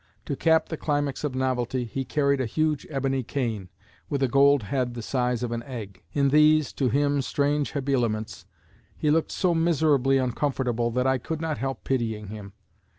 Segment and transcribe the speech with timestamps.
[0.25, 3.69] To cap the climax of novelty, he carried a huge ebony cane,
[4.09, 6.01] with a gold head the size of an egg.
[6.11, 8.47] In these, to him, strange habiliments,
[8.97, 12.53] he looked so miserably uncomfortable that I could not help pitying him.